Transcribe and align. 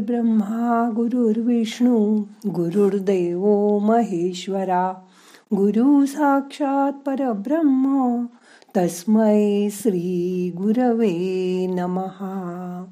ब्रह्मा 0.00 0.90
गुरुर्विष्णू 0.96 2.24
गुरुर्देव 2.46 3.46
महेश्वरा 3.78 4.92
गुरु 5.54 6.06
साक्षात 6.06 6.92
परब्रह्म 6.92 8.24
तस्मै 8.76 9.68
श्री 9.72 10.52
गुरवे 10.56 11.66
नमहा 11.66 12.84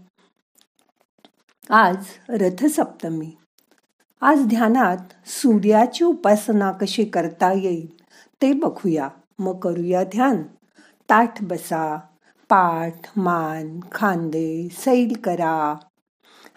आज 1.70 1.96
रथसप्तमी. 2.28 3.36
आज 4.20 4.38
ध्यानात 4.46 5.28
सूर्याची 5.28 6.04
उपासना 6.04 6.72
कशी 6.72 7.04
करता 7.04 7.52
येईल 7.52 8.04
ते 8.42 8.52
बघूया. 8.52 9.08
मग 9.38 9.58
करूया 9.58 10.04
ध्यान. 10.04 10.42
ताठ 11.10 11.44
बसा 11.44 11.96
पाठ 12.48 13.18
मान 13.18 13.80
खांदे 13.92 14.68
सैल 14.72 15.16
करा. 15.24 15.74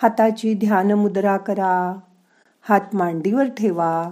हाताची 0.02 0.54
ध्यान 0.54 0.92
मुद्रा 0.92 1.38
करा. 1.38 2.00
हात 2.62 2.82
मांडीवर 2.94 3.44
ठेवा. 3.44 4.10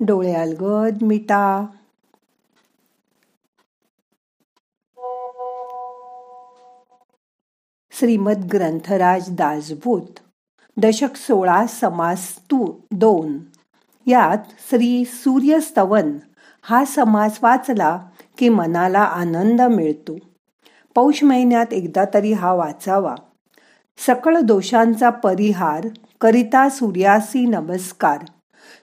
डोळे 0.00 0.34
अलगद 0.34 1.02
मिटा. 1.02 1.66
श्रीमद 7.90 8.48
ग्रंथराज 8.52 9.30
दासभूत 9.30 10.18
दशक 10.76 11.16
सोळा 11.16 11.66
समास 11.66 12.36
तू 12.38 12.80
दोन. 12.90 13.38
यात 14.06 14.52
श्री 14.68 15.04
सूर्यस्तवन 15.04 16.18
हा 16.62 16.84
समास 16.84 17.38
वाचला 17.42 18.06
की 18.38 18.48
मनाला 18.48 19.00
आनंद 19.00 19.60
मिळतो. 19.60 20.33
पौष 20.94 21.22
महिन्यात 21.22 21.72
एकदा 21.72 22.04
तरी 22.14 22.32
हा 22.32 22.52
वाचावा. 22.52 23.14
सकळ 23.98 24.40
दोषांचा 24.40 25.10
परिहार 25.10 25.86
करिता 26.20 26.68
सूर्यासी 26.68 27.46
नमस्कार. 27.46 28.24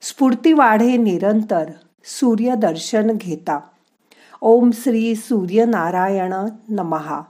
स्फूर्ती 0.02 0.53
वाढे 0.53 0.98
निरंतर 0.98 1.72
सूर्यदर्शन 2.03 3.12
घेता. 3.16 3.59
ओम 4.42 4.72
श्री 4.73 5.16
सूर्यनारायण 5.16 6.34
नमहा. 6.70 7.22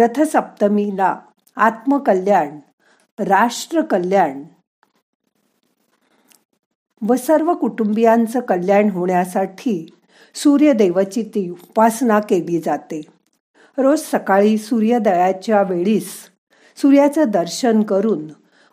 रथसप्तमीला 0.00 1.20
आत्मकल्याण 1.56 2.58
राष्ट्रकल्याण. 3.18 4.42
व 7.08 7.16
सर्व 7.16 7.54
कुटुंबियांचं 7.54 8.40
कल्याण 8.40 8.90
होण्यासाठी 8.90 9.90
सूर्यदेवाची 10.34 11.22
ती 11.22 11.50
उपासना 11.50 12.20
केली 12.20 12.60
जाते. 12.60 13.17
रोज 13.78 14.00
सकाळी 14.00 14.58
सूर्योदयाच्या 14.58 15.62
वेळीस 15.62 16.10
सूर्याचं 16.76 17.24
दर्शन 17.28 17.82
करून 17.82 18.26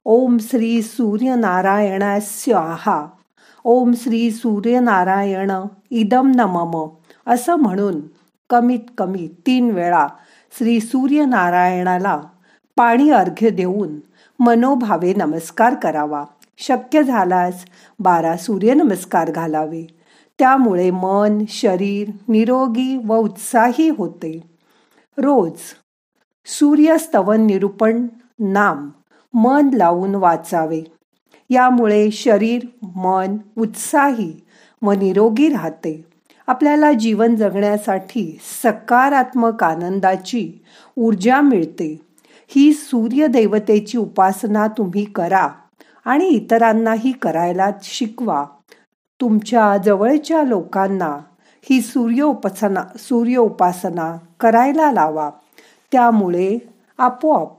ओम 0.06 0.38
श्री 0.42 0.81
सूर्यनारायणा 0.81 2.17
आहा 2.56 3.08
ओम 3.64 3.94
श्री 3.94 4.31
सूर्यनारायण 4.31 5.52
इदम 5.89 6.31
नमम 6.36 6.88
असं 7.28 7.56
म्हणून 7.56 8.02
कमीत 8.50 8.80
कमी 8.97 9.30
तीन 9.47 9.72
वेळा 9.72 10.08
श्री 10.58 10.80
सूर्यनारायणाला 10.80 12.22
पाणी 12.75 13.09
अर्घ्य 13.09 13.50
देऊन 13.50 14.00
मनोभावे 14.40 15.14
नमस्कार 15.17 15.73
करावा. 15.73 16.23
शक्य 16.58 17.03
झाल्यास 17.03 17.66
बारा 18.00 18.38
सूर्यनमस्कार 18.38 19.31
घालावे. 19.31 19.88
त्यामुळे 20.40 20.92
मन 20.92 21.44
शरीर 21.47 22.09
निरोगी 22.28 23.02
व 23.08 23.16
उत्साही 23.16 23.90
होते. 23.90 24.55
रोज. 25.17 25.59
सूर्यस्तवन 26.45 27.45
निरूपण 27.45 28.08
नाम 28.39 28.89
मन 29.33 29.69
लावून 29.73 30.16
वाचावे. 30.16 30.81
यामुळे 31.50 32.12
शरीर 32.12 32.66
मन 32.95 33.38
उत्साही 33.57 34.34
व 34.81 34.91
निरोगी 34.91 35.50
राहते. 35.50 36.06
आपल्याला 36.47 36.94
जीवन 36.94 37.35
जगण्यासाठी 37.35 38.40
सकारात्मक 38.63 39.63
आनंदाची 39.63 40.51
ऊर्जा 40.97 41.41
मिळते. 41.41 42.01
ही 42.47 42.73
सूर्यदेवतेची 42.73 43.97
उपासना 43.97 44.67
तुम्ही 44.67 45.06
करा 45.06 45.50
आणि 46.06 46.25
इतरांनाही 46.25 47.11
करायला 47.11 47.69
शिकवा. 47.84 48.45
तुमच्या 49.22 49.78
जवळच्या 49.78 50.44
लोकांना 50.44 51.19
ही 51.70 51.81
सूर्य 51.81 52.22
उपासना 52.22 52.84
सूर्य 52.98 53.38
उपासना 53.38 54.18
करायला 54.40 54.92
लावा. 54.92 55.30
त्यामुळे 55.92 56.58
आपोआप 56.98 57.50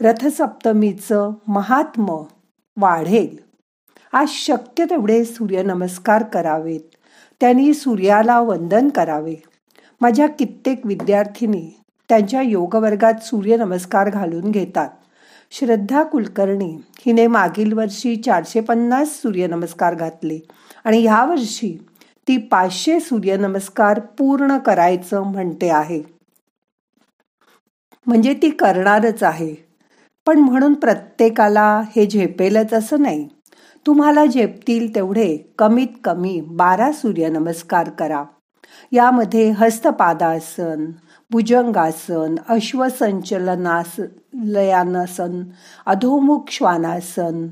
रथसप्तमीचं 0.00 1.30
महात्म 1.48 2.16
वाढेल. 2.76 3.36
आज 4.12 4.28
शक्य 4.28 4.84
तेवढे 4.84 5.24
सूर्यनमस्कार 5.24 6.22
करावेत. 6.22 6.80
त्यांनी 7.40 7.74
सूर्याला 7.74 8.40
वंदन 8.40 8.88
करावे. 8.88 9.34
माझ्या 10.00 10.26
कित्येक 10.28 10.86
विद्यार्थिनी 10.86 11.80
त्यांच्या 12.08 12.42
योगवर्गात 12.42 13.14
सूर्यनमस्कार 13.22 14.10
घालून 14.10 14.50
घेतात. 14.50 14.88
श्रद्धा 15.50 16.02
कुलकर्णी 16.02 16.82
हिने 17.06 17.26
मागील 17.26 17.72
वर्षी 17.72 18.16
चारशे 18.16 18.60
पन्नास 18.60 19.08
सूर्यनमस्कार 19.08 19.94
घातले 19.94 20.38
आणि 20.84 21.06
ह्या 21.06 21.24
वर्षी 21.24 21.87
ती 22.28 22.36
पाचशे 22.36 23.00
सूर्यनमस्कार 23.00 24.00
पूर्ण 24.00 24.58
करायचं 24.58 25.20
म्हणते 25.20 25.70
आहे. 25.70 26.02
म्हणजे 28.06 28.34
ती 28.34 28.50
करणारच 28.50 29.22
आहे. 29.22 29.54
पण 30.26 30.38
म्हणून 30.38 30.74
प्रत्येकाला 30.74 31.82
हे 31.96 32.06
झेपेलच 32.06 32.72
असं 32.72 33.02
नाही. 33.02 33.28
तुम्हाला 33.86 34.26
झेपतील 34.26 34.94
तेवढे 34.94 35.38
कमीत 35.58 35.86
कमी 36.04 36.40
बारा 36.40 36.92
सूर्यनमस्कार 36.92 37.90
करा. 37.90 38.24
यामध्ये 38.92 39.50
हस्तपादासन 39.50 40.90
भुजंगासन 41.30 42.34
अश्वसंचलनास 42.48 43.96
लयानासन 44.44 45.44
अधोमुख 45.86 46.40
श्वानासन 46.48 47.46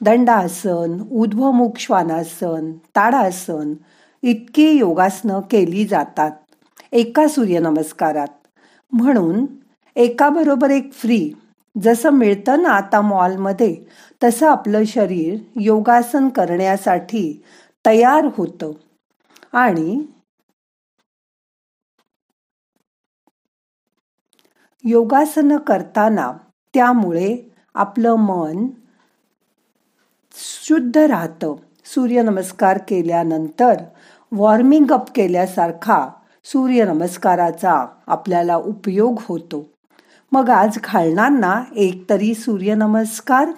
दंडासन 0.00 1.02
ऊर्ध्वमुख 1.10 1.70
श्वानासन 1.76 2.72
ताडासन 2.72 3.74
इतकी 4.22 4.70
योगासनं 4.70 5.40
केली 5.40 5.86
जातात. 5.86 6.30
एका 6.92 7.28
सूर्यनमस्कारात. 7.28 8.28
म्हणून 8.92 9.46
एका 9.96 10.28
बरोबर 10.28 10.70
एक 10.70 10.92
फ्री 10.92 11.32
जसं 11.82 12.10
मिळतं 12.10 12.62
ना 12.62 12.68
आता 12.68 13.00
मॉलमध्ये 13.00 13.84
तसं 14.24 14.48
आपलं 14.48 14.84
शरीर 14.84 15.38
योगासन 15.60 16.28
करण्यासाठी 16.28 17.42
तयार 17.86 18.24
होतं. 18.36 18.72
आणि 19.52 20.02
योगासन 24.84 25.56
करताना 25.56 26.32
त्यामुळे 26.74 27.54
आपलं 27.74 28.14
मन 28.14 28.66
शुद्ध 30.34 30.98
राहतं. 30.98 31.54
सूर्यनमस्कार 31.94 32.78
केल्यानंतर 32.78 33.74
वॉर्मिंग 34.32 34.92
अप 34.92 35.04
केल्यासारखा 35.14 36.08
सूर्यनमस्काराचा 36.44 37.86
आपल्याला 38.06 38.56
उपयोग 38.56 39.18
होतो. 39.28 39.70
मग 40.32 40.50
आज 40.50 40.78
घालणार 40.84 41.30
ना 41.30 41.62
एक 41.76 42.04
तरी 42.10 42.34
सूर्यनमस्कार? 42.34 43.48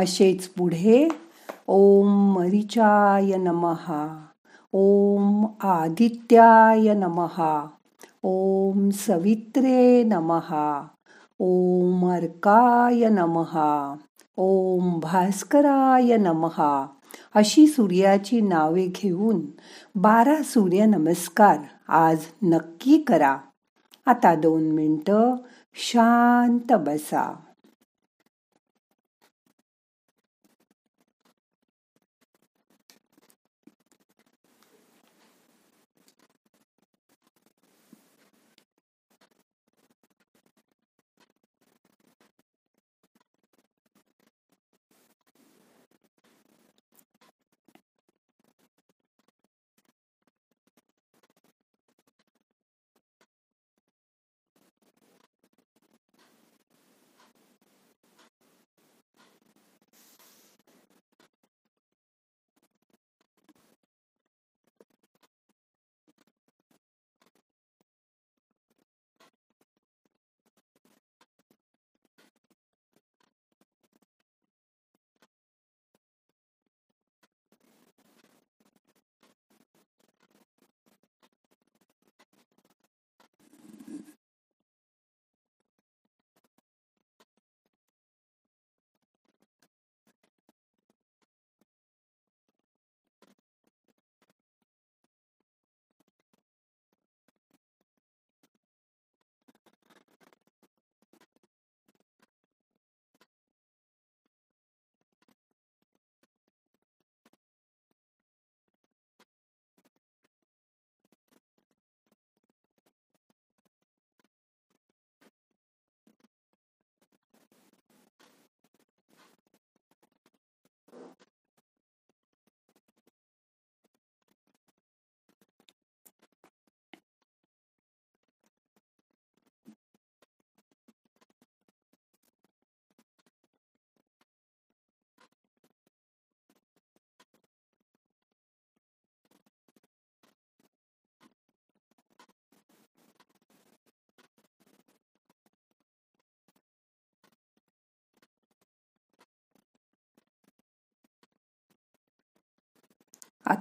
असेच 0.00 0.48
पुढे. 0.48 1.08
ओम 1.68 2.34
मरिचाय 2.34 3.36
नमहा 3.36 4.26
ओम 4.72 5.46
आदित्याय 5.62 6.94
नमहा 6.94 7.66
ओम 8.22 8.90
सवित्रे 8.90 10.02
नमहा 10.02 10.86
ओम 11.38 12.12
अर्काय 12.12 13.08
नमहा 13.08 13.96
ओम 14.36 14.98
भास्कराय 14.98 16.16
नमहा 16.16 16.86
अशी 17.34 17.66
सूर्याची 17.66 18.40
नावे 18.40 18.86
घेऊन 18.86 19.40
बारा 19.94 20.42
सूर्य 20.42 20.86
नमस्कार 20.86 21.58
आज 21.88 22.18
नक्की 22.42 22.98
करा. 22.98 23.36
आता 24.06 24.34
दोन 24.34 24.62
मिनटं 24.62 25.36
शांत 25.74 26.72
बसा. 26.72 27.36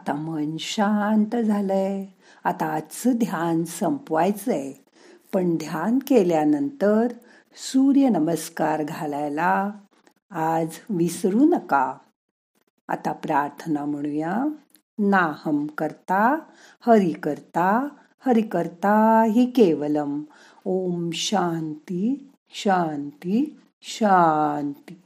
आता 0.10 0.18
मन 0.18 0.56
शांत 0.60 1.36
झालंय. 1.36 2.06
आता 2.44 2.66
आजचं 2.66 3.12
ध्यान 3.12 3.64
संपवायचंय. 3.64 4.74
पण 5.34 5.56
ध्यान 5.56 6.00
केल्यानंतर 6.00 7.08
सूर्य 7.56 8.10
नमस्कार 8.10 8.84
घालायला 8.84 9.72
आज 10.32 10.68
विसरू 10.90 11.40
नका. 11.40 11.94
आता 12.88 13.12
प्रार्थना 13.12 13.86
म्हणूया. 13.86 14.46
नाहम 15.00 15.68
करता 15.68 16.40
हरि 16.88 17.12
करता 17.12 17.88
हरि 18.26 18.42
करता 18.42 19.24
हि 19.24 19.46
केवलम. 19.46 20.22
ओम 20.66 21.10
शांती 21.14 22.32
शांती 22.50 23.60
शांती. 23.82 25.02